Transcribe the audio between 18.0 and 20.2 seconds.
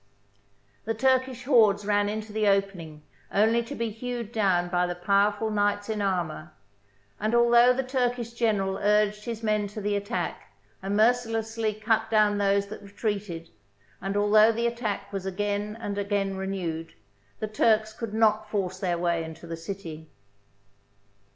not force their way into the city.